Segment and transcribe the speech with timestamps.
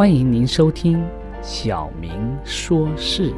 [0.00, 0.98] 欢迎您收听
[1.42, 3.30] 《小明说事》。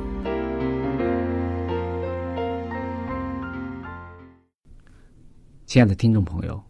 [5.66, 6.62] 亲爱的听众朋友，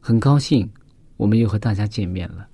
[0.00, 0.68] 很高兴
[1.16, 2.48] 我们又和大家见面了。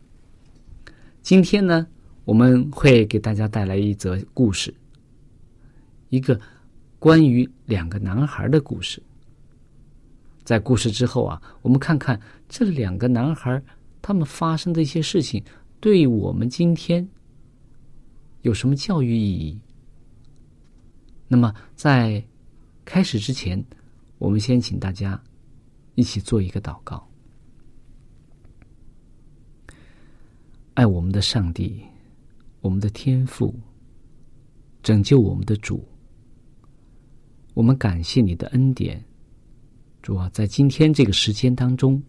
[1.23, 1.87] 今天呢，
[2.27, 4.75] 我们会给大家带来一则故事，
[6.11, 6.39] 一个
[6.99, 9.03] 关于两个男孩的故事。
[10.45, 13.63] 在故事之后啊，我们看看这两个男孩
[14.03, 15.43] 他们发生的一些事情。
[15.87, 17.09] 对我们今天
[18.43, 19.57] 有什么教育意义？
[21.29, 22.21] 那么，在
[22.85, 23.65] 开始之前，
[24.19, 25.23] 我们先请大家
[25.95, 27.09] 一起做一个祷告。
[30.75, 31.81] 爱我们的上帝，
[32.63, 33.55] 我们的天父，
[34.83, 35.87] 拯救我们的主，
[37.55, 39.01] 我们感谢你的恩典。
[40.03, 42.03] 主啊，在今天这个时间当中，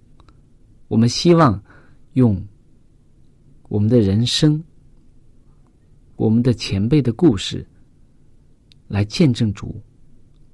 [0.88, 1.64] 我们希望
[2.14, 2.44] 用。
[3.68, 4.64] 我们的人生，
[6.16, 7.68] 我们的前辈的故事，
[8.88, 9.82] 来见证主，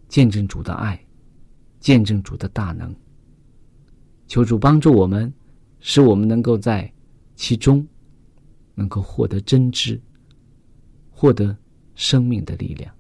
[0.08, 1.00] 见证主的爱，
[1.80, 2.94] 见证主的大能。
[4.28, 5.32] 求主帮助我们，
[5.80, 6.92] 使我们能够在
[7.36, 7.86] 其中
[8.74, 10.02] 能够获得真知，
[11.12, 11.56] 获得
[11.94, 12.92] 生命的力量。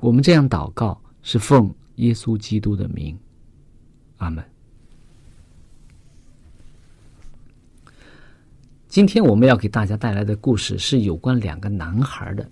[0.00, 3.18] 我们这样祷告，是奉耶稣基督的名，
[4.18, 4.51] 阿门。
[8.92, 12.46] 今天我们要给大家带来的故事是有关两个男孩的。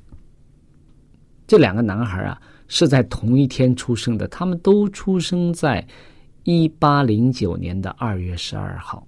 [1.46, 5.86] 这两个男孩啊，是在同一天出生的，他们都出生在
[6.44, 9.06] 一八零九年的二月十二号。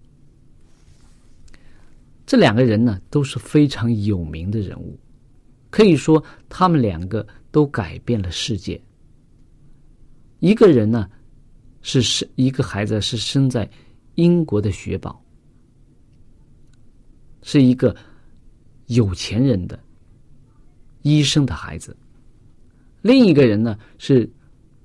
[2.26, 5.00] 这两个人呢，都是非常有名的人物，
[5.70, 8.78] 可以说他们两个都改变了世界。
[10.40, 11.08] 一个人呢，
[11.80, 13.66] 是生一个孩子是生在
[14.16, 15.18] 英国的雪堡。
[17.42, 17.94] 是一个
[18.86, 19.78] 有钱人的
[21.02, 21.96] 医生的孩子，
[23.00, 24.30] 另一个人呢是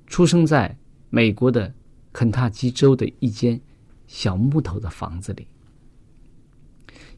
[0.08, 0.76] 出生在
[1.10, 1.72] 美国的
[2.12, 3.60] 肯塔基州的一间
[4.08, 5.48] 小木头的房子里。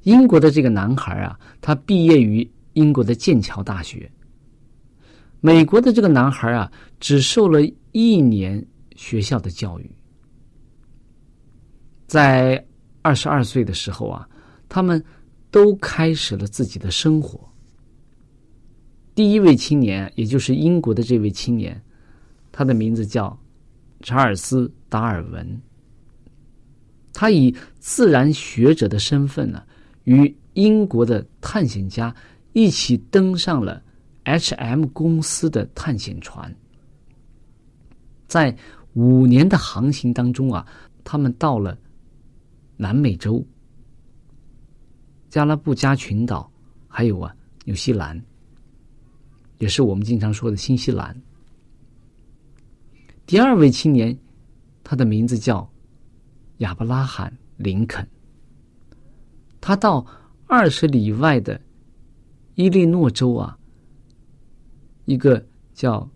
[0.03, 4.11] 英国的这个男孩啊，他毕业于英国的剑桥大学。
[5.39, 6.69] 美国的这个男孩啊，
[6.99, 7.61] 只受了
[7.93, 8.65] 一年
[8.95, 9.89] 学校的教育。
[12.07, 12.65] 在
[13.01, 14.27] 二十二岁的时候啊，
[14.67, 15.01] 他们。
[15.51, 17.39] 都开始了自己的生活。
[19.15, 21.81] 第一位青年，也就是英国的这位青年，
[22.51, 23.37] 他的名字叫
[24.01, 25.61] 查尔斯·达尔文。
[27.11, 29.61] 他以自然学者的身份呢，
[30.05, 32.15] 与英国的探险家
[32.53, 33.81] 一起登上了
[34.23, 36.55] H.M 公司的探险船。
[38.27, 38.55] 在
[38.93, 40.65] 五年的航行当中啊，
[41.03, 41.77] 他们到了
[42.77, 43.45] 南美洲、
[45.29, 46.51] 加拉布加群岛，
[46.87, 48.19] 还有啊纽西兰，
[49.59, 51.15] 也是我们经常说的新西兰。
[53.25, 54.17] 第二位青年，
[54.83, 55.71] 他的名字叫
[56.57, 57.31] 亚伯拉罕·
[57.63, 58.07] 林肯。
[59.61, 60.05] 他到
[60.47, 61.61] 二十里外的
[62.55, 63.55] 伊利诺州啊，
[65.05, 66.09] 一个叫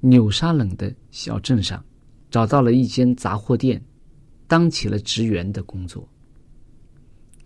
[0.00, 1.84] 纽沙冷的小镇上，
[2.28, 3.80] 找到了一间杂货店，
[4.48, 6.08] 当起了职员的工作。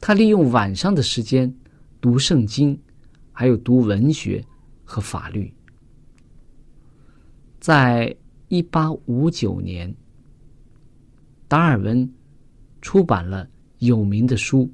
[0.01, 1.55] 他利用晚上的时间
[2.01, 2.81] 读圣经，
[3.33, 4.45] 还有读文学
[4.85, 5.53] 和法律，
[7.61, 8.17] 在。
[8.53, 9.95] 一八五九年，
[11.47, 12.13] 达尔文
[12.83, 13.49] 出版了
[13.79, 14.69] 有名的书。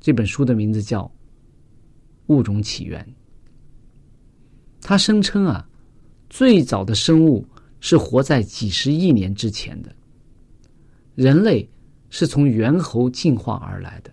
[0.00, 1.04] 这本书的名字叫
[2.26, 3.00] 《物种起源》。
[4.80, 5.68] 他声称啊，
[6.28, 7.46] 最早的生物
[7.78, 9.94] 是活在几十亿年之前的，
[11.14, 11.70] 人类
[12.10, 14.12] 是从猿猴进化而来的。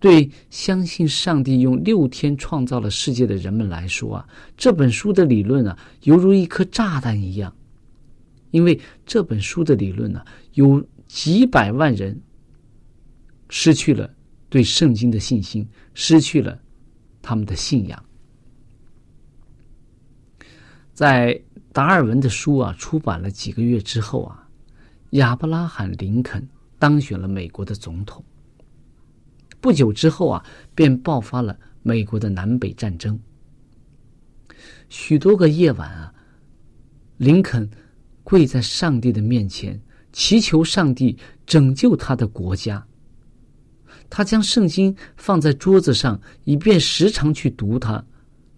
[0.00, 7.52] 对相信上帝用六天创造了世界的人们来说啊，这本书的理论啊，犹如一颗炸弹一样，
[8.52, 10.24] 因为这本书的理论呢，
[10.54, 12.20] 有几百万人
[13.48, 14.08] 失去了
[14.48, 16.56] 对圣经的信心，失去了
[17.20, 18.04] 他们的信仰。
[20.94, 21.40] 在
[21.72, 24.48] 达尔文的书啊出版了几个月之后啊，
[25.10, 26.48] 亚伯拉罕·林肯
[26.78, 28.24] 当选了美国的总统。
[29.60, 30.44] 不久之后啊，
[30.74, 33.18] 便爆发了美国的南北战争。
[34.88, 36.14] 许多个夜晚啊，
[37.16, 37.68] 林肯
[38.22, 39.80] 跪在上帝的面前，
[40.12, 41.16] 祈求上帝
[41.46, 42.86] 拯救他的国家。
[44.10, 48.04] 他将圣经放在桌子上，以便时常去读它，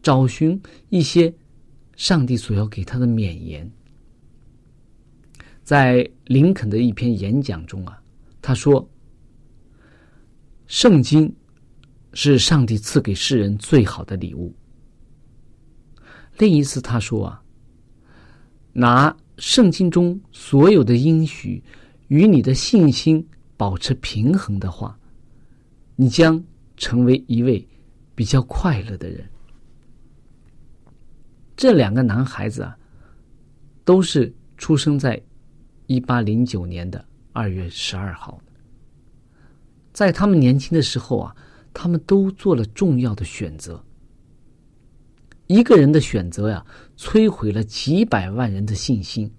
[0.02, 1.32] 找寻一些
[1.97, 3.70] 上帝所要给他的勉言。
[5.62, 8.02] 在林肯的一篇演讲中啊，
[8.43, 8.89] 他说。
[10.70, 11.34] 圣经
[12.14, 14.55] 是上帝赐给世人最好的礼物。
[16.38, 17.43] 另一次他说啊，
[18.72, 21.61] 拿圣经中所有的应许
[22.06, 24.96] 与你的信心保持平衡的话，
[25.96, 26.40] 你将
[26.76, 27.69] 成为一位
[28.14, 29.28] 比较快乐的人。
[31.56, 32.78] 这两个男孩子啊，
[33.84, 35.20] 都是出生在
[35.88, 38.40] 一八零九年的二月十二号。
[40.00, 41.37] 在他们年轻的时候啊，
[41.75, 43.85] 他们都做了重要的选择。
[45.47, 46.64] 一个人的选择呀，
[46.97, 49.31] 摧毁了几百万人的信心，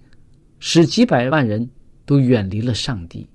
[0.60, 1.68] 使几百万人
[2.06, 3.28] 都远离了上帝。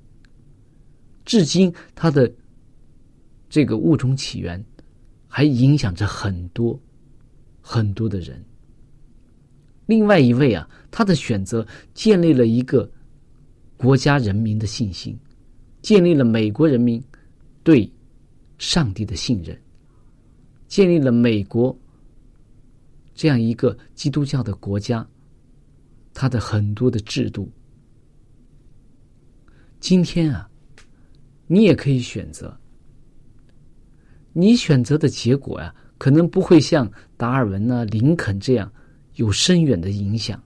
[1.25, 2.33] 至今，他的
[3.49, 4.65] 这个物种起源
[5.27, 6.81] 还影响着很多
[7.61, 8.41] 很多的人。
[9.87, 12.89] 另外一位啊，他的选择建立了一个
[13.77, 15.19] 国家人民的信心。
[15.83, 17.01] 建立了美国人民
[17.67, 17.91] 对
[18.59, 19.61] 上帝的信任，
[20.69, 21.77] 建立了美国
[23.13, 25.05] 这样一个基督教的国家，
[26.15, 27.51] 它的很多的制度。
[29.81, 30.49] 今天啊，
[31.49, 32.57] 你也可以选择，
[34.33, 38.73] 你选择的结果呀，可能不会像达尔文啊、林肯这样
[39.17, 40.41] 有深远的影响，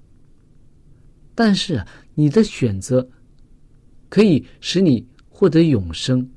[1.34, 1.84] 但是
[2.14, 3.06] 你的选择
[4.08, 5.06] 可以使你。
[5.32, 6.28] 获得永生，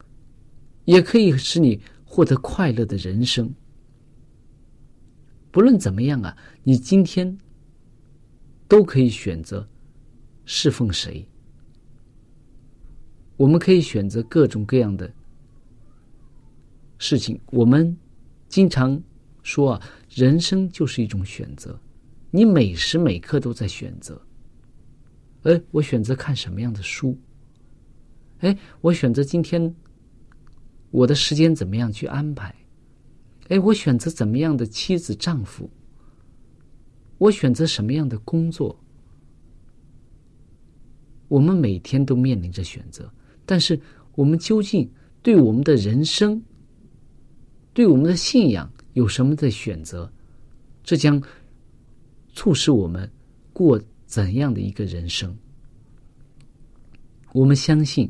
[0.85, 3.53] 也可以使你获得快乐的人生。
[5.51, 7.37] 不论怎么样啊，你今天
[8.67, 9.67] 都可以选择
[10.45, 11.27] 侍奉谁。
[13.37, 15.11] 我们可以选择各种各样的
[16.97, 17.39] 事情。
[17.47, 17.95] 我们
[18.47, 19.01] 经常
[19.41, 21.79] 说啊，人生就是一种选择，
[22.31, 24.21] 你每时每刻都在选择。
[25.43, 27.17] 哎，我选择看什么样的书？
[28.39, 29.75] 哎，我选择今天
[30.93, 32.53] 我的时间怎么样去安排？
[33.50, 35.67] 哎，我选择怎么样的妻子丈夫？
[37.17, 38.79] 我选择什么样的工作？
[41.29, 43.12] 我们每天都面临着选择，
[43.43, 43.79] 但是
[44.13, 44.88] 我们究竟
[45.23, 46.39] 对我们的人生、
[47.73, 50.12] 对我们的信仰有什么的选择？
[50.83, 51.19] 这将
[52.33, 53.12] 促使我们
[53.51, 55.35] 过怎样的一个人生？
[57.33, 58.07] 我们相信。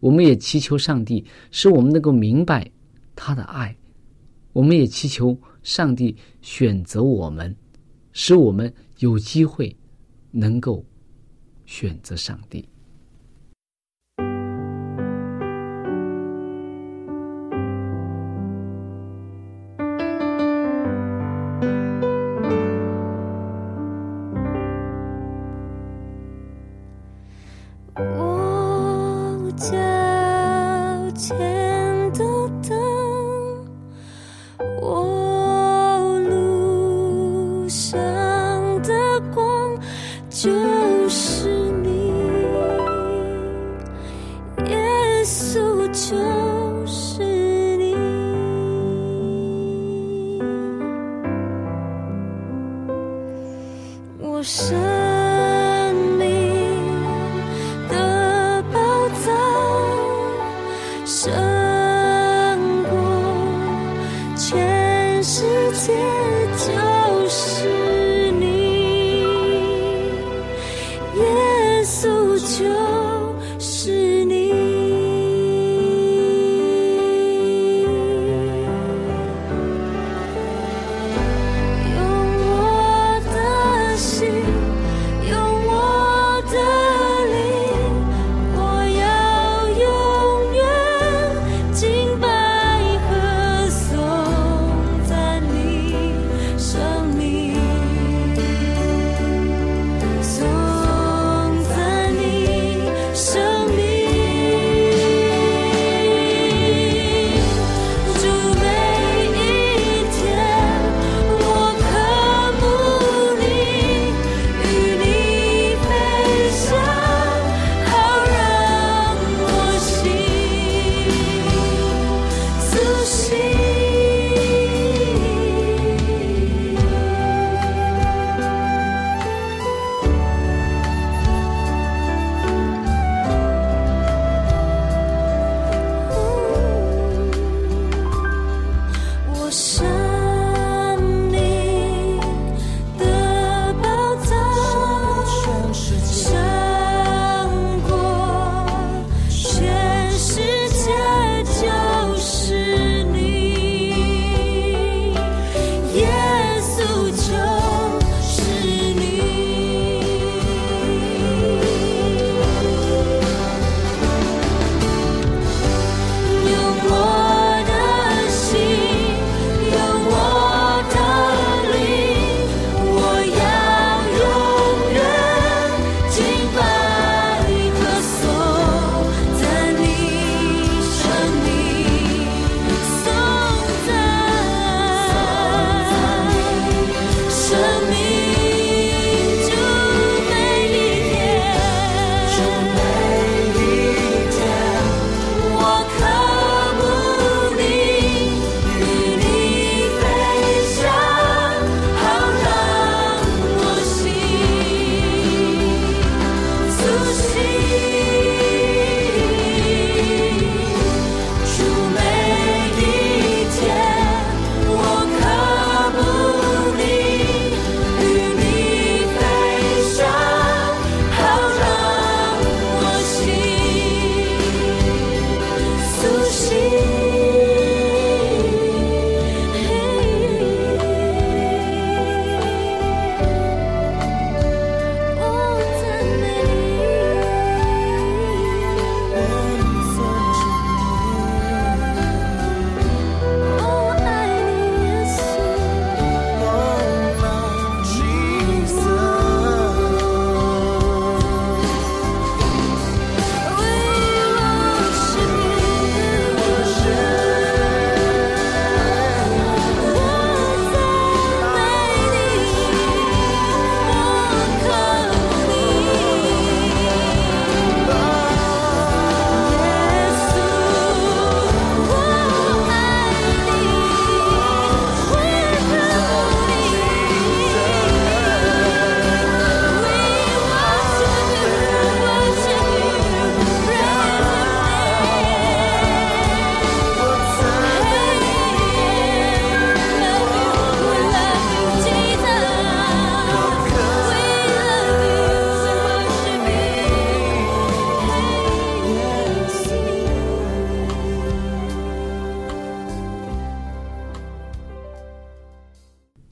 [0.00, 2.70] 我们也祈求上帝使我们能够明白
[3.16, 3.76] 他的爱，
[4.52, 7.54] 我们也祈求上帝选择我们，
[8.12, 9.76] 使我们有机会
[10.30, 10.84] 能够
[11.66, 12.68] 选择上帝。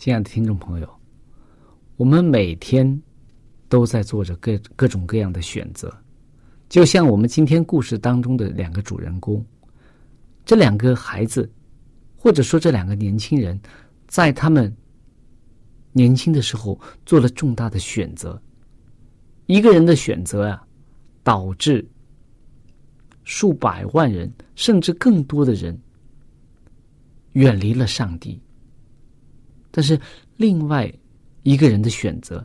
[0.06, 0.88] 亲爱的听众朋友，
[1.96, 3.02] 我们每天
[3.68, 5.92] 都在做着各各种各样的选择，
[6.68, 9.44] 就像我们今天故事当中的两个主人公，
[10.44, 11.50] 这两个孩子，
[12.14, 13.60] 或者说这两个年轻人，
[14.06, 14.72] 在他们
[15.90, 18.40] 年轻的时候做了重大的选择。
[19.46, 20.64] 一个人的选择啊，
[21.24, 21.84] 导致
[23.24, 25.76] 数百万人甚至更多的人
[27.32, 28.40] 远离了上帝。
[29.76, 30.00] 但是
[30.38, 30.90] 另外
[31.42, 32.42] 一个人的选择，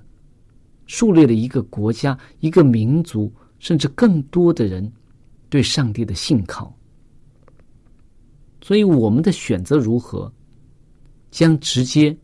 [0.85, 4.91] 树立了一个国家、一个民族，甚至更多的人
[5.49, 6.77] 对上帝的信靠。
[8.61, 10.29] 所以，我们的选择如何，
[11.31, 12.15] 将直接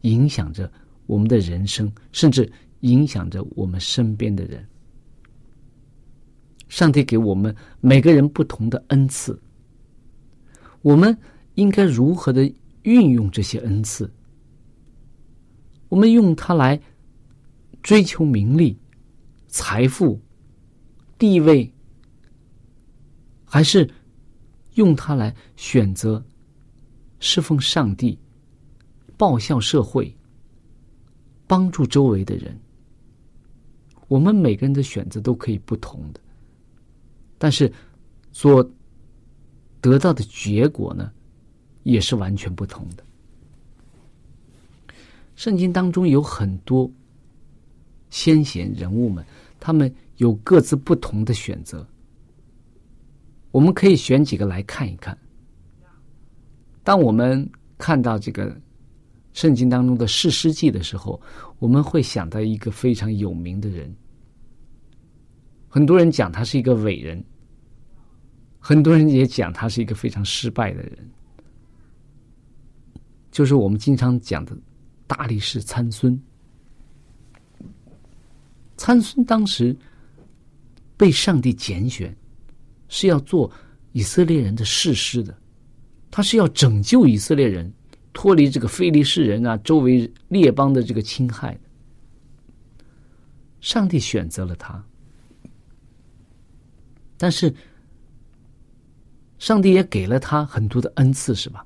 [0.00, 0.68] 影响着
[1.06, 2.50] 我们的人生，甚至
[2.80, 4.66] 影响着我们身边的人。
[6.68, 9.40] 上帝给我们每个人不同的恩赐，
[10.80, 11.16] 我们
[11.54, 12.52] 应该如何的
[12.82, 14.10] 运用这些恩赐？
[15.88, 16.80] 我们用它来
[17.82, 18.78] 追求名利、
[19.48, 20.20] 财富、
[21.18, 21.72] 地位，
[23.44, 23.88] 还是
[24.74, 26.24] 用它来选择
[27.20, 28.18] 侍奉上帝、
[29.16, 30.16] 报效社会、
[31.46, 32.58] 帮助周围的人？
[34.08, 36.20] 我们每个人的选择都可以不同的，
[37.38, 37.72] 但是
[38.30, 38.68] 所
[39.80, 41.12] 得到的结果呢，
[41.82, 43.04] 也是完全不同的。
[45.34, 46.90] 圣经当中有很多
[48.10, 49.24] 先贤人物们，
[49.58, 51.86] 他们有各自不同的选择。
[53.50, 55.16] 我们可以选几个来看一看。
[56.84, 57.48] 当我们
[57.78, 58.56] 看到这个
[59.32, 61.20] 圣经当中的士师记的时候，
[61.58, 63.94] 我们会想到一个非常有名的人。
[65.68, 67.22] 很多人讲他是一个伟人，
[68.58, 71.10] 很多人也讲他是一个非常失败的人，
[73.32, 74.56] 就是我们经常讲的
[75.08, 76.16] 大力士参孙。
[78.76, 79.74] 参孙当时
[80.96, 82.14] 被上帝拣选，
[82.88, 83.50] 是要做
[83.92, 85.36] 以色列人的士师的，
[86.10, 87.72] 他是要拯救以色列人
[88.12, 91.58] 脱离这个非利士人啊周围列邦的这个侵害。
[93.60, 94.84] 上帝选择了他，
[97.16, 97.54] 但是
[99.38, 101.64] 上帝也给了他很多的恩赐，是吧？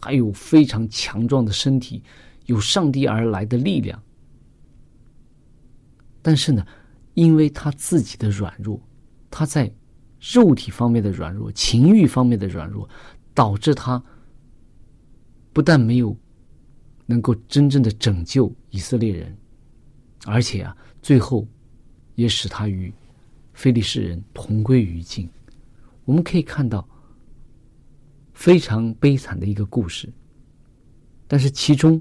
[0.00, 2.02] 他有非常强壮的身体，
[2.46, 4.00] 有上帝而来的力量。
[6.22, 6.66] 但是呢，
[7.14, 8.80] 因为他自己的软弱，
[9.30, 9.70] 他在
[10.20, 12.88] 肉体方面的软弱、情欲方面的软弱，
[13.34, 14.02] 导致他
[15.52, 16.16] 不但没有
[17.06, 19.36] 能够真正的拯救以色列人，
[20.26, 21.46] 而且啊，最后
[22.16, 22.92] 也使他与
[23.52, 25.28] 非利士人同归于尽。
[26.04, 26.86] 我们可以看到
[28.38, 30.08] 非常悲惨的一个故事，
[31.26, 32.00] 但是其中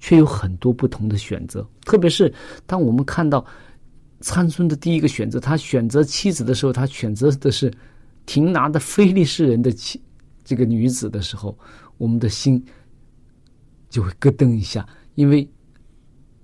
[0.00, 1.64] 却有很多不同的选择。
[1.82, 2.34] 特别是
[2.66, 3.46] 当我们看到
[4.22, 7.72] 参孙的第一个选择，他选择妻子的时候，他选择的是
[8.26, 10.02] 亭拿的非利士人的妻
[10.42, 11.56] 这个女子的时候，
[11.96, 12.60] 我们的心
[13.88, 15.48] 就会咯噔一下，因为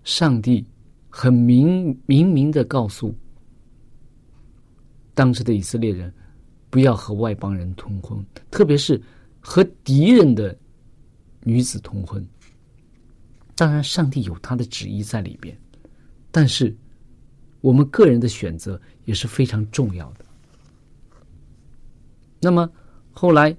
[0.05, 0.65] 上帝
[1.11, 3.12] 很明明明的告诉
[5.12, 6.15] 当时的以色列人，
[6.72, 8.98] 不要和外邦人通婚，特别是
[9.40, 10.58] 和敌人的
[11.42, 12.26] 女子通婚。
[13.54, 15.54] 当然，上帝有他的旨意在里边，
[16.30, 16.74] 但是
[17.61, 20.24] 我们个人的选择也是非常重要的。
[22.40, 22.66] 那么
[23.12, 23.54] 后来，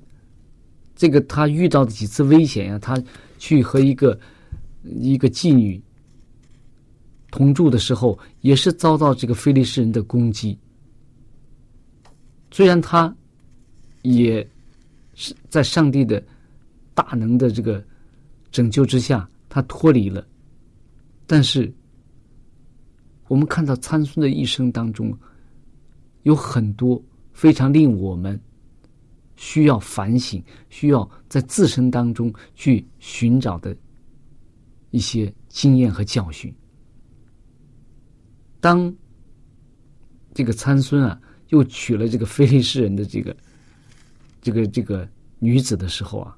[0.96, 3.00] 这个他遇到的几次危险呀、他
[3.38, 4.20] 去和一个
[4.82, 5.80] 一个妓女
[7.30, 10.58] 同住的时候，也是遭到这个非利士人的攻击。
[12.54, 13.14] 虽然他
[14.04, 14.48] 也
[15.16, 16.24] 是在上帝的
[16.94, 17.84] 大能的这个
[18.52, 20.24] 拯救之下，他脱离了，
[21.26, 21.74] 但是
[23.28, 25.12] 我们看到参孙的一生当中，
[26.22, 28.40] 有很多非常令我们
[29.36, 30.40] 需要反省、
[30.70, 33.76] 需要在自身当中去寻找的
[34.92, 36.54] 一些经验和教训。
[38.60, 38.96] 当
[40.36, 41.20] 这个参孙啊，
[41.54, 43.36] 又娶了这个菲利士人的这个
[44.42, 46.36] 这个这个女子的时候啊，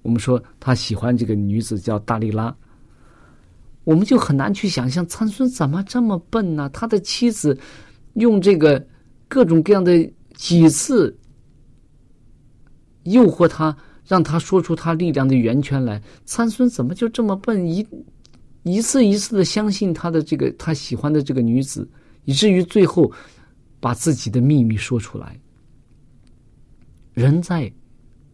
[0.00, 2.56] 我们说他喜欢这个女子叫大力拉，
[3.84, 6.66] 我们就很难去想象参孙怎么这么笨呢？
[6.70, 7.56] 他的妻子
[8.14, 8.82] 用这个
[9.28, 11.14] 各种各样的几次
[13.02, 13.76] 诱惑他，
[14.06, 16.02] 让他说出他力量的源泉来。
[16.24, 17.66] 参孙怎么就这么笨？
[17.66, 17.86] 一
[18.62, 21.86] 一次一次的相信他的这个他喜欢的这个女子，
[22.24, 23.12] 以至于最后
[23.86, 25.38] 把自己的秘密说出来。
[27.12, 27.72] 人在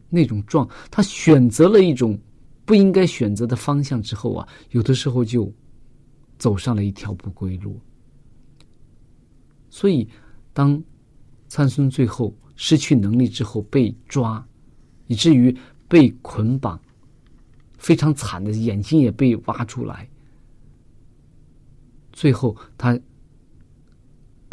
[0.09, 2.19] 那种状，他选择了一种
[2.65, 5.53] 不应该选择的方向之后啊，有的时候就
[6.39, 7.79] 走上了一条不归路。
[9.69, 10.09] 所以，
[10.55, 10.83] 当
[11.49, 14.43] 参孙最后失去能力之后被抓，
[15.07, 15.55] 以至于
[15.87, 16.81] 被捆绑，
[17.77, 20.09] 非常惨的，眼睛也被挖出来。
[22.11, 22.99] 最后，他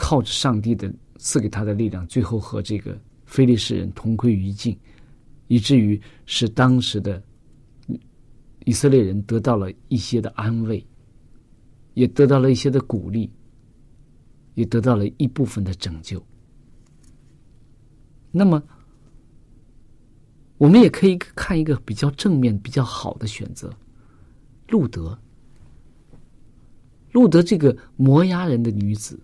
[0.01, 4.75] 靠着上帝的赐给他的力量，最后和这个非利士人同归于尽，
[5.47, 7.21] 以至于使当时的
[8.63, 10.81] 以色列人得到了一些的安慰，
[11.95, 13.29] 也得到了一些的鼓励，
[14.53, 16.25] 也得到了一部分的拯救。
[18.31, 18.63] 那么，
[20.57, 23.69] 我们也可以看一个比较正面、比较好的选择——
[24.69, 25.19] 路德。
[27.11, 29.19] 路德这个摩押人的女子，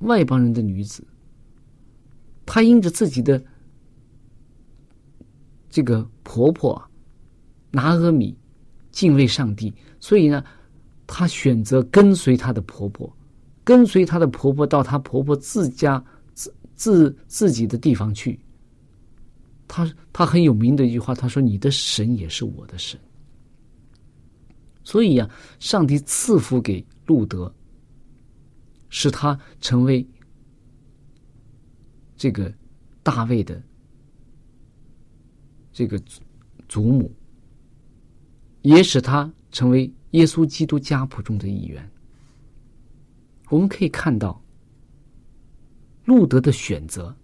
[0.00, 1.02] 外邦人的女子，
[2.44, 3.42] 她因着自己的
[5.68, 6.82] 这个婆婆
[7.70, 8.36] 拿阿米
[8.90, 10.44] 敬畏上帝，所以呢，
[11.06, 13.10] 她选择跟随她的婆婆，
[13.62, 16.02] 跟随她的婆婆到她婆婆自家
[16.34, 18.38] 自自自己的地方去。
[19.68, 22.98] 她她很有名的一句话，她说：“你的神也是我的神。”
[24.82, 27.54] 所以呀、上帝赐福给路德，
[28.90, 30.06] 使他成为
[32.16, 32.52] 这个
[33.02, 33.62] 大卫的
[35.72, 35.98] 这个
[36.68, 37.10] 祖母，
[38.62, 41.90] 也使他成为耶稣基督家谱中的一员。
[43.48, 44.40] 我们可以看到，
[46.04, 47.16] 路德的选择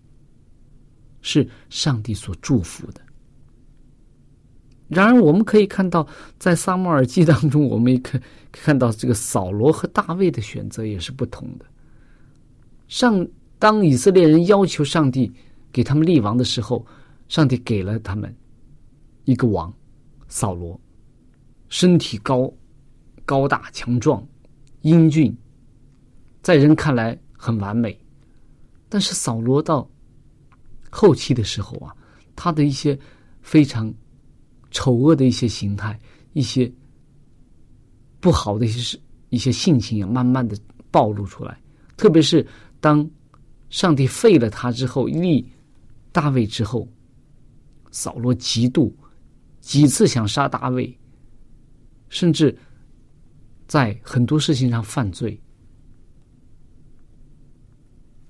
[1.21, 3.06] 是上帝所祝福的。
[4.89, 6.07] 然而，我们可以看到，
[6.39, 8.21] 在撒母耳记当中，我们也可
[8.53, 11.67] 看到这个扫罗和大卫的选择也是不同的。
[12.87, 13.27] 上
[13.59, 15.33] 当以色列人要求上帝
[15.73, 16.87] 给他们立王的时候，
[17.29, 18.33] 上帝给了他们
[19.25, 19.75] 一个王，
[20.29, 20.81] 扫罗，
[21.69, 22.53] 身体高、
[23.25, 24.25] 高大强壮、
[24.83, 25.37] 英俊，
[26.43, 27.99] 在人看来很完美。
[28.89, 29.91] 但是扫罗到
[30.91, 31.93] 后期的时候啊，
[32.37, 32.97] 他的一些
[33.43, 33.93] 非常
[34.77, 35.99] 丑恶的一些形态，
[36.35, 36.71] 一些
[38.21, 40.55] 不好的一些事一些性情啊，慢慢的
[40.91, 41.59] 暴露出来。
[41.97, 42.47] 特别是
[42.79, 43.09] 当
[43.71, 45.51] 上帝废了他之后，立
[46.13, 46.87] 大卫之后，
[47.91, 48.93] 扫罗嫉妒
[49.61, 50.95] 几次想杀大卫，
[52.11, 52.55] 甚至
[53.67, 55.41] 在很多事情上犯罪，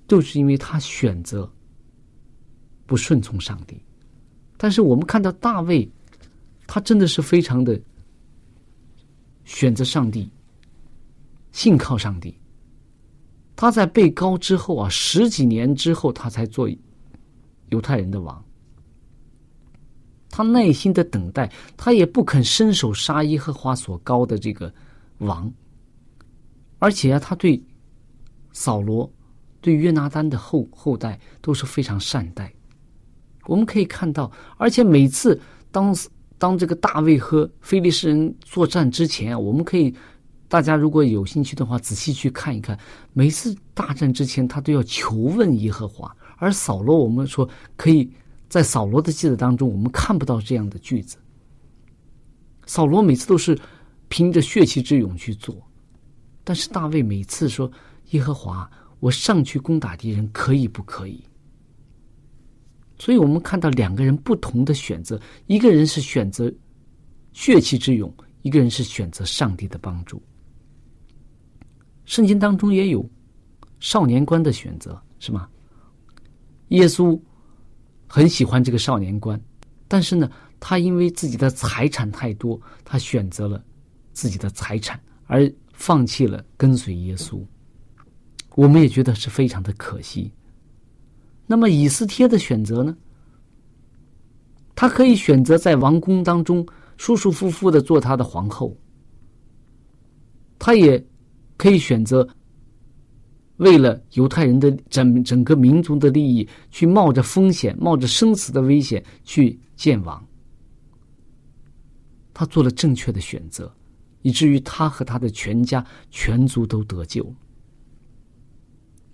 [0.07, 1.51] 就是因为他选择
[2.85, 3.77] 不顺从上帝。
[4.55, 5.91] 但是我们看到大卫，
[6.67, 7.79] 他真的是非常的
[9.45, 10.29] 选择上帝，
[11.51, 12.37] 信靠上帝。
[13.55, 16.69] 他在被高之后啊，十几年之后，他才做
[17.69, 18.43] 犹太人的王。
[20.29, 24.71] 他耐心的等待，他也不肯伸手杀耶和华所高的这个
[25.19, 25.51] 王，
[26.77, 27.59] 而且啊，他对
[28.51, 29.11] 扫罗、
[29.61, 32.53] 对约拿丹的后后代都是非常善待。
[33.45, 35.39] 我们可以看到，而且每次
[35.71, 35.95] 当
[36.37, 39.93] 当这个大卫和非利士人作战之前，我们可以。
[40.49, 42.79] 大家如果有兴趣的话，仔细去看一看。
[43.11, 46.15] 每次大战之前，他都要求问耶和华。
[46.37, 48.09] 而扫罗，我们说可以
[48.47, 51.17] 在扫罗的记载当中，我们看不到这样的句子。
[52.65, 53.59] 扫罗每次都是
[54.07, 55.53] 凭着血气之勇去做，
[56.45, 57.69] 但是大卫每次说
[58.11, 58.71] ：“耶和华，
[59.01, 61.21] 我上去攻打敌人，可以不可以？”
[62.99, 66.51] 所以我们看到两个人不同的选择，一个人是选择
[67.33, 70.21] 血气之勇，一个人是选择上帝的帮助。
[72.05, 73.07] 圣经当中也有
[73.79, 75.47] 少年官的选择，是吗？
[76.69, 77.19] 耶稣
[78.07, 79.39] 很喜欢这个少年官，
[79.87, 80.29] 但是呢，
[80.59, 83.63] 他因为自己的财产太多，他选择了
[84.11, 87.39] 自己的财产，而放弃了跟随耶稣。
[88.55, 90.31] 我们也觉得是非常的可惜。
[91.47, 92.95] 那么以斯帖的选择呢？
[94.75, 96.63] 他可以选择在王宫当中
[96.97, 98.77] 舒舒服服的做他的皇后，
[100.59, 101.03] 他也。
[101.59, 102.29] 可以选择
[103.55, 110.23] 为了犹太人的整整个民族的利益，去冒着风险、冒着生死的危险去见王。
[112.31, 113.75] 他做了正确的选择，
[114.21, 117.25] 以至于他和他的全家全族都得救。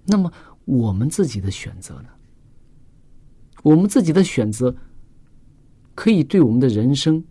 [0.04, 0.30] 那么
[0.66, 2.10] 我们自己的选择呢？
[3.64, 4.74] 我们自己的选择
[5.96, 7.22] 可以对我们的人生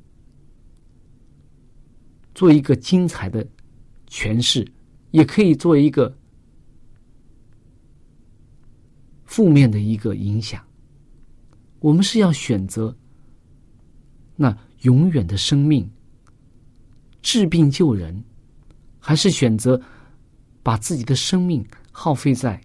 [2.35, 3.47] 做一个精彩的
[4.09, 4.67] 诠释。
[5.13, 6.11] 也可以做一个
[9.27, 10.65] 负面的一个影响。
[11.81, 12.97] 我们是要选择
[14.35, 15.87] 那永远的生命，
[17.21, 18.25] 治病救人，
[18.99, 19.79] 还是选择
[20.63, 22.59] 把自己的生命耗费在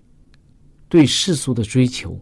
[0.88, 2.18] 对世俗的追求、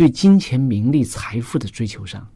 [0.00, 2.26] 对金钱、名利、财富的追求上？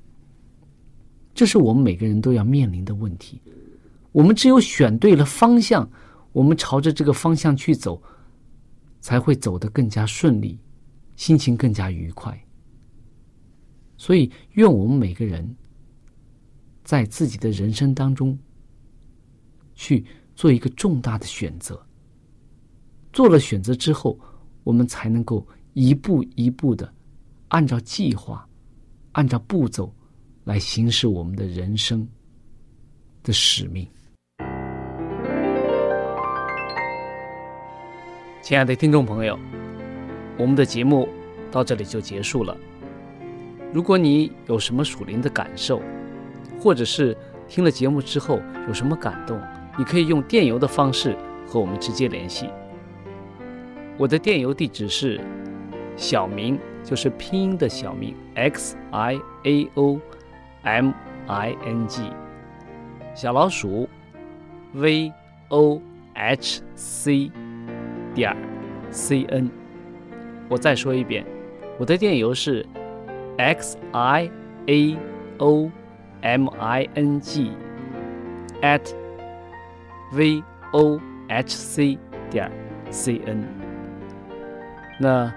[1.33, 3.40] 这是我们每个人都要面临的问题。
[4.12, 5.90] 我们只有选对了方向。
[6.33, 8.03] 我们朝着这个方向去走，
[9.00, 10.59] 才会走得更加顺利，
[11.16, 12.38] 心情更加愉快。
[13.96, 15.57] 所以，愿我们每个人
[16.83, 18.38] 在自己的人生当中，
[19.74, 20.05] 去
[20.37, 21.83] 做一个重大的选择。
[23.11, 24.20] 做了选择之后，
[24.64, 26.92] 我们才能够一步一步的
[27.48, 28.46] 按照计划、
[29.12, 29.92] 按照步骤
[30.44, 32.07] 来行使我们的人生
[33.22, 33.87] 的使命。
[38.42, 39.38] 亲爱的听众朋友，
[40.38, 41.09] 我们的节目
[41.50, 42.57] 到这里就结束了。
[43.72, 45.80] 如果你有什么属灵的感受，
[46.61, 47.16] 或者是
[47.48, 49.40] 听了节目之后有什么感动，
[49.78, 52.48] 你可以用电邮的方式和我们直接联系。
[53.96, 55.20] 我的电邮地址是
[55.96, 59.98] 小明，就是拼音的小名 x i a o
[60.62, 60.92] m
[61.26, 62.02] i n g，
[63.14, 63.88] 小老鼠
[64.74, 65.10] v
[65.48, 65.80] o
[66.14, 67.32] h c
[68.14, 68.36] 点
[68.90, 69.50] c n。
[70.48, 71.24] 我再说一遍，
[71.78, 72.64] 我的电邮是
[73.38, 74.30] x i
[74.66, 74.96] a
[75.38, 75.70] o
[76.20, 77.50] m i n g
[78.60, 78.94] at
[80.12, 81.98] v o h c
[82.30, 82.52] 点
[82.90, 83.42] c n。
[85.00, 85.32] 那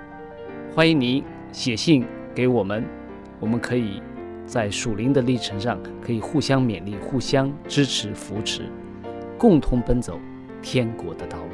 [0.75, 2.05] 欢迎您写信
[2.36, 2.86] 给我们，
[3.39, 4.01] 我们可以
[4.45, 8.63] 在属灵的历程上可以互相勉励、互相支持、扶持，
[9.38, 10.19] 共同奔走
[10.62, 11.51] 天国的道路。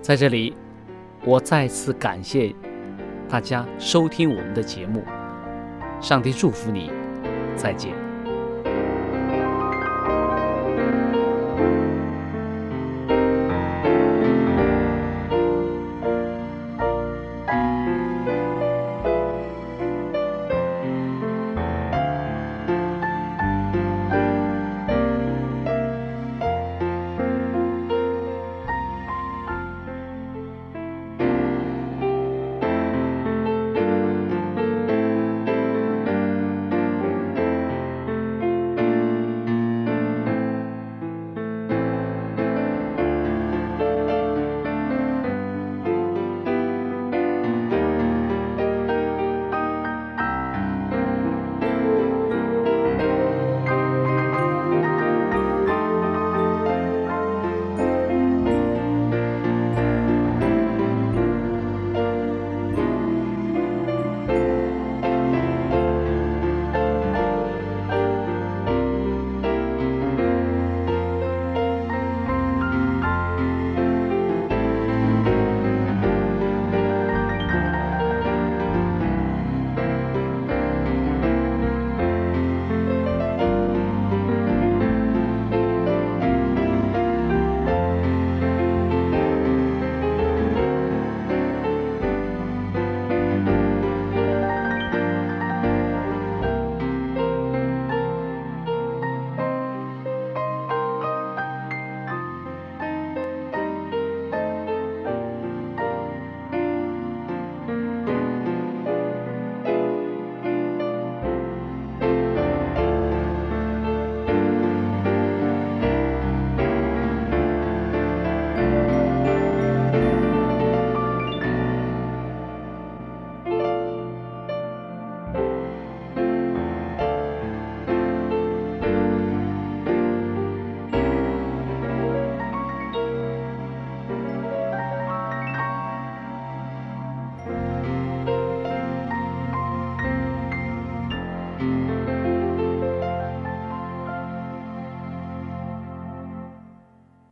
[0.00, 0.54] 在这里，
[1.24, 2.54] 我再次感谢
[3.28, 5.02] 大家收听我们的节目，
[6.00, 6.90] 上帝祝福你，
[7.56, 7.99] 再见。